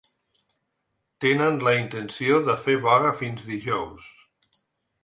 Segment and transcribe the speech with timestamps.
[1.25, 4.11] Tenen la intenció de fer vaga fins dijous.